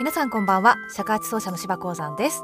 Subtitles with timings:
[0.00, 0.78] 皆さんこんばんは。
[0.88, 2.42] 尺八奏者の柴鉱山です。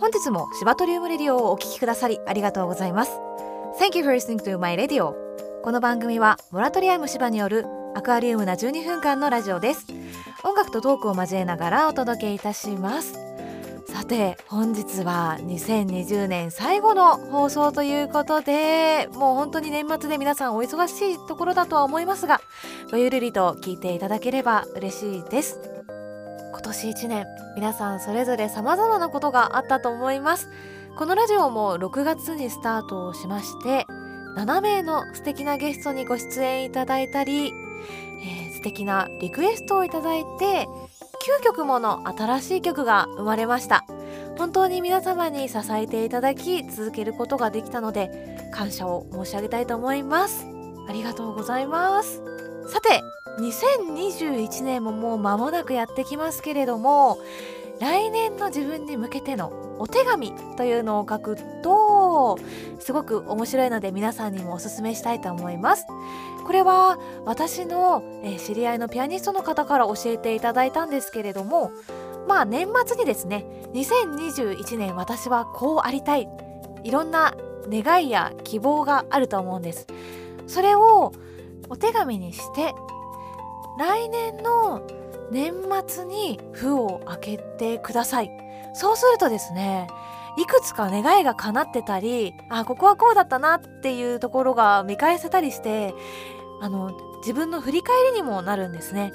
[0.00, 3.12] 本日も柴トリウムレディオをお聞きくださりありがとうございます。
[3.78, 5.14] Thank you for listening to my radio.
[5.62, 7.64] この番組はモラトリアム芝による
[7.94, 9.86] アクアリウムな12分間のラジオです。
[10.42, 13.12] 音楽とトークを交えながらお届けいたします。
[13.86, 22.40] さて本日は2020年最後の放送ということでもう本当に年末で皆さんお忙しいところだとは思いますが
[22.90, 25.79] ごゆるりと聞いていただければ嬉しいです。
[26.70, 30.48] 年1年皆さんそれぞれ様々なことがあったと思います。
[30.96, 33.86] このラジオも6月にスタートをしまして
[34.36, 37.52] 7名の素敵なゲストにご出演いただいたり、
[38.22, 40.66] えー、素敵なリクエストをいただいて
[41.40, 43.84] 9曲もの新しい曲が生まれました。
[44.38, 50.46] 本当に皆様に支えていただき続けることができたので感謝を申し上げたいと思います。
[50.88, 52.29] ありがとうございます。
[52.70, 53.02] さて
[53.40, 57.18] 2021年ももう間もなくやってきますけれども
[57.80, 62.38] 来年の自分に向けてのお手紙というのを書くと
[62.78, 65.86] すごく面白いので皆さんにもおすすめしたいと思います。
[66.46, 68.02] これは私の、
[68.38, 71.72] 知り合いのピアニストの方から教えていただいたんですけれども
[72.28, 76.28] まあ年末にですね2021年私はこうありたい。
[76.84, 77.34] いろんな
[77.68, 79.88] 願いや希望があると思うんです。
[80.46, 81.12] それを
[81.68, 82.74] お手紙にして
[83.78, 84.82] 来年の
[85.30, 85.54] 年
[85.86, 88.30] 末に封を開けてください。
[88.74, 89.88] そうするとですね
[90.38, 95.92] いくつか願いが叶ってたりあここはこうだったなっていうところが見返せたりして
[96.60, 99.12] あの自分の振り返りにもなるんですね。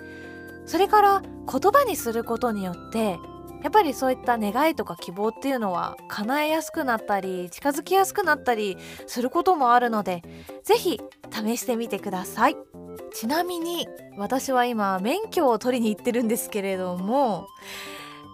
[0.65, 3.17] それから言葉にすることによって
[3.63, 10.21] やっぱりそういった願いとか希望っていうのは叶えやすくなったり近づきやすくなったりすることもあるので
[10.63, 12.57] 是非試してみてください。
[13.13, 17.47] ちなみに私は今免許を取りに行ってるんですけれども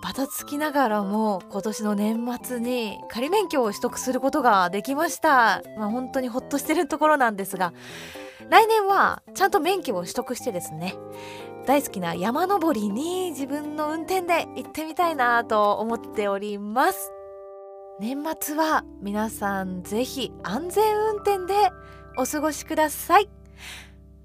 [0.03, 7.73] バタつきながらも今年の年末に仮免許を取得することができましたまあ本当にほっとしてるところなんですが
[8.49, 10.95] 来年はちゃんと免許を取得してですね
[11.65, 17.11] 大好きな山登りに自分の運転で行ってみたいなと思っております。
[17.99, 21.71] 年末は皆さんぜひ安全運転で
[22.17, 23.29] お過ごしください。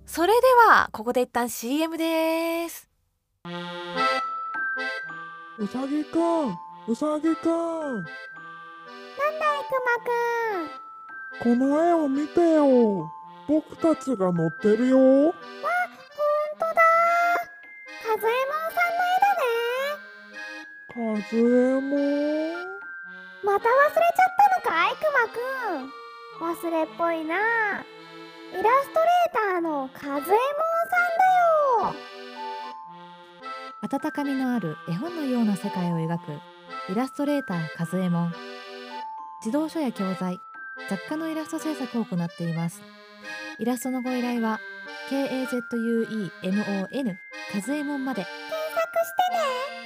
[0.06, 2.88] それではここで一旦 CM です。
[5.58, 6.48] うさぎくん
[6.88, 7.50] うさぎくん。
[7.50, 8.14] なんだい
[9.68, 9.72] く
[11.42, 11.56] まくん。
[11.58, 13.12] この絵を見てよ
[13.48, 14.98] 僕たちが乗ってるよ。
[14.98, 15.38] わほんと
[16.60, 16.74] だ。
[16.74, 19.34] かずえもんさんの絵だ
[21.12, 21.20] ね。
[21.20, 21.40] かずえ
[21.80, 22.66] もん
[23.44, 24.90] また忘れちゃったのか？
[24.90, 25.36] いくまく
[25.80, 25.90] ん。
[26.40, 27.34] 忘れっぽいな。
[28.52, 30.30] イラストレーターのかずえもんさん
[31.82, 32.16] だよ。
[33.82, 36.40] 温かみのある絵本のような世界を描く
[36.88, 38.34] イラストレーターかずえもん
[39.42, 40.40] 児童書や教材
[40.88, 42.82] 雑貨のイラスト制作を行っています
[43.58, 44.60] イラストのご依頼は
[45.10, 46.30] KAZUEMON
[47.52, 48.22] カズエモンまで。
[48.22, 48.34] 検
[48.74, 49.85] 索して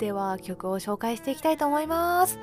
[0.00, 2.38] では曲を紹介していきたいと思います。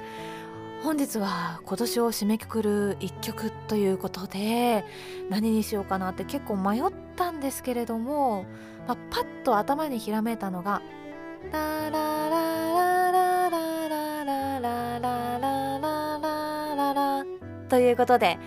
[0.84, 4.85] 本日は今年を締めくくる一曲ということで
[5.28, 6.84] 何にしようかなって結構迷っ
[7.16, 8.45] たんですけれども、
[8.88, 10.84] まあ、パッと頭にひらめいたのが
[11.51, 17.25] 「ラララララララララララララ」
[17.69, 18.38] ということで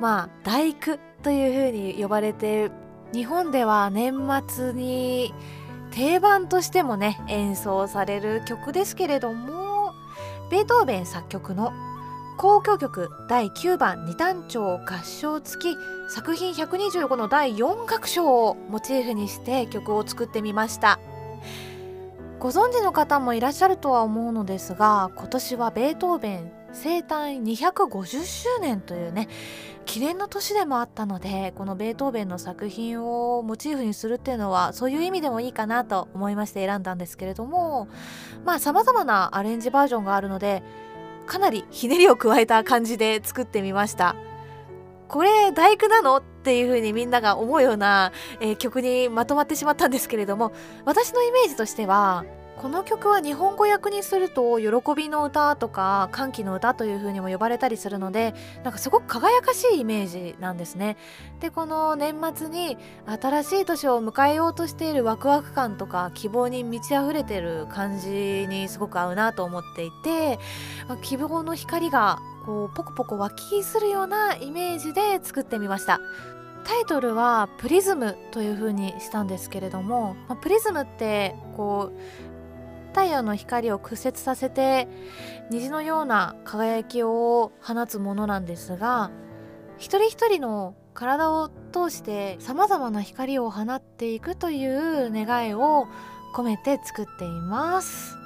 [0.00, 2.72] まあ大工というふうに呼ばれて
[3.12, 4.12] 日本では年
[4.48, 5.32] 末に
[5.94, 9.92] 定番としてもね演奏される曲ですけれども
[10.50, 11.72] ベートーベン作曲の
[12.36, 15.76] 交響曲第9番二単調合唱付き
[16.08, 20.98] 作品125の第4楽章をモチーフにして曲を作ってみました。
[22.44, 29.28] ご存知の方もいらっしゃるとは思うのですが今年はベートーベン生誕250周年というね
[29.86, 37.88] 記念の年でもあったのでこのベートーベンの作品をモチーフにするっていうのはそういう意味でもいいかなと思いまして選んだんですけれども
[38.44, 40.62] まあさまざまなアレンジバージョンがあるので
[41.26, 44.14] かなりひねりを加えた感じで作ってみました。
[45.08, 48.10] これ大工なのっていう風にみんなが思うような、
[48.40, 50.52] えー、曲にまとまってしまったんですけれども
[50.84, 52.24] 私のイメージとしては
[52.56, 60.96] この曲は日本語訳にすると喜びの歌とか歓喜の歌という風にも呼ばれたりするのでなんかすごく輝かしいイメージなんですね。
[61.40, 70.38] でこの年末に新しい年を迎えようとしているワクワク感とか希望に満ち溢れてる感じにすごく合うなと思っていて
[71.02, 76.00] 希望の光がこうポコポコ湧きするようなイメージで作ってみました。
[76.64, 82.33] タイトルはプリズムという風にしたんですけれども、まあ、プリズムってこう
[82.94, 84.86] 太陽の光を屈折させて
[85.50, 89.10] 虹のような輝きを放つものなんですが
[89.78, 95.88] 一人一人の体を通してさまざまな光を放っていくという願いを
[96.36, 98.16] 込めて作っています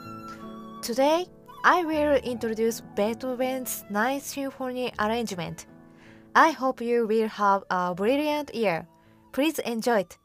[0.82, 1.26] Today
[1.64, 5.66] I will introduce Beethoven's Ninth Symphony arrangement
[6.34, 8.84] I hope you will have a brilliant year
[9.32, 10.18] Please enjoy it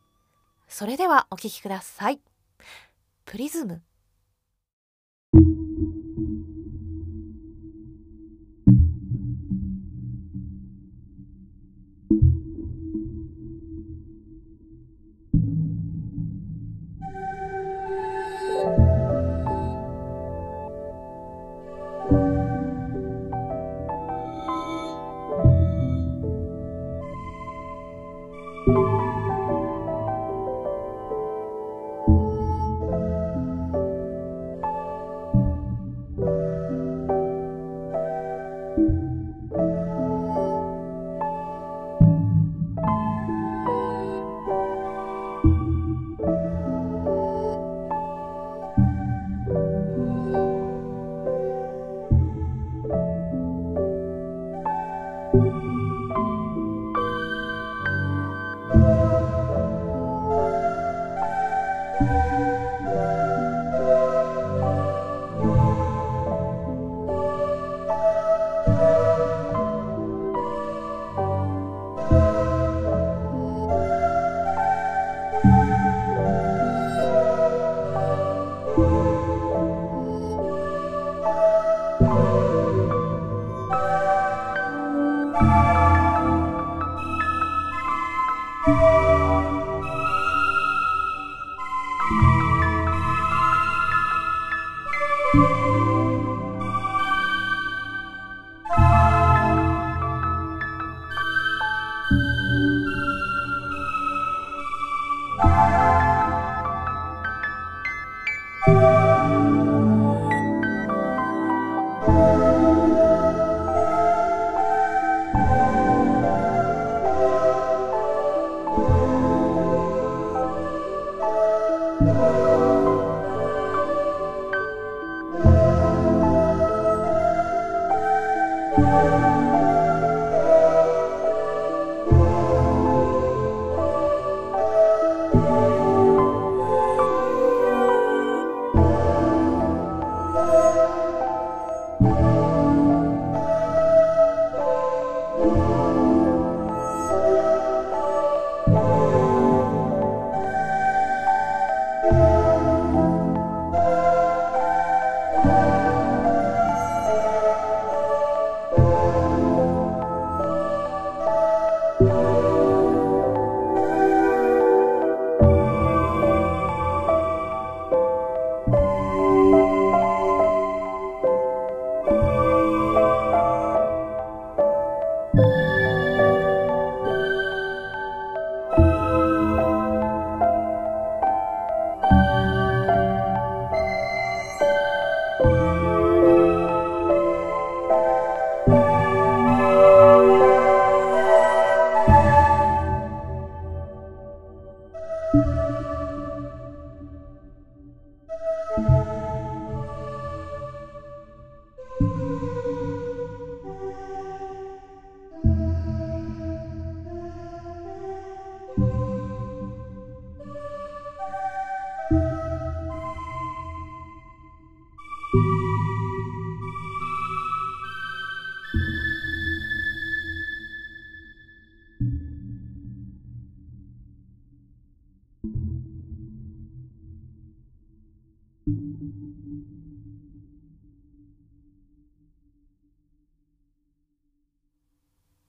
[0.67, 2.19] それではお聴きください
[3.23, 3.81] プリズム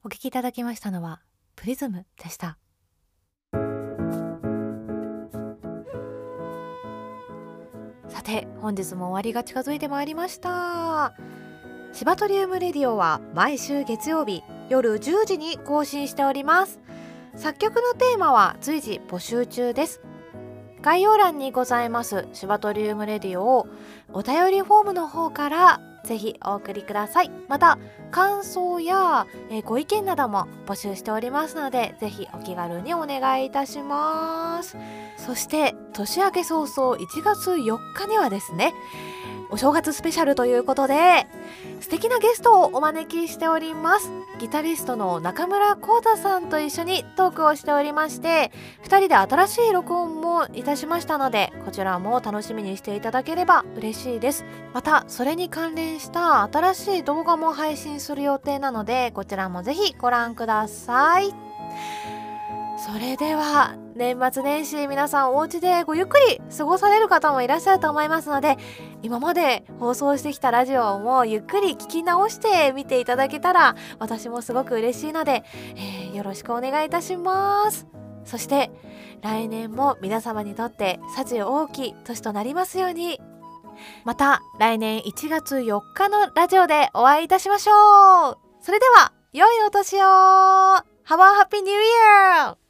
[0.07, 1.23] お聴きいただきましたのは
[1.57, 2.59] プリズムでした。
[8.09, 11.15] さて本日も終わりが近づいてまいりました。
[11.95, 16.81] シバトリウムレディオは毎週月曜日夜10時に更新しております。
[17.35, 20.03] 作曲のテーマは随時募集中です。
[20.83, 23.67] 概要欄にございますシバトリウムレディオを
[24.13, 27.31] お便りフォームの方からぜひお送りください。
[27.49, 27.79] また
[28.11, 34.77] 感想や、えーご意見なども募集しておりますのでぜひお気軽にお願いいたします。
[35.17, 38.73] そして年明け早々1月4日にはですね
[39.55, 41.29] お正月スペシャルということで
[41.81, 44.11] 素敵なゲストをお招きしております。
[44.41, 48.51] ギタリストの中村浩太さんと一緒にトークをしておりまして
[48.83, 54.45] 2人で新しい録音もいたしましたのでこちらも楽しみにしていただければ嬉しいです。
[54.73, 61.54] またそれに関連した新しい動画も配信する予定なのでこちらもぜひご覧ください。
[62.77, 68.57] それでは年末年始皆さんお家でごゆっくり過ごされる方もいらっしゃると思いますので
[69.03, 75.45] 今まで放送してきたラジオもゆっくり聞き直して見ていただけたら私もすごく嬉しいので、
[75.77, 77.89] えーよろしくお願いいたします。
[78.25, 78.71] そして
[79.21, 83.21] 来年も皆様にとって幸大きい年となりますように。
[84.05, 88.39] また来年1月4日のラジオでお会いいたしましょう。
[88.61, 90.05] それでは良いお年を。
[91.07, 92.64] Have a happy new year!